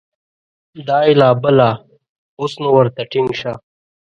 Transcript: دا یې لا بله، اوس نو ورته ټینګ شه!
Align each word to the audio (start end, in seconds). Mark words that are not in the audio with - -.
دا 0.87 0.97
یې 1.07 1.13
لا 1.19 1.29
بله، 1.41 1.69
اوس 2.39 2.53
نو 2.61 2.69
ورته 2.77 3.01
ټینګ 3.11 3.29
شه! 3.39 3.53